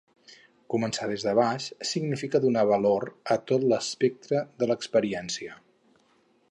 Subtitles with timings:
[0.73, 5.61] Començar des de baix significa donar valor a tot l'espectre de l'experiència.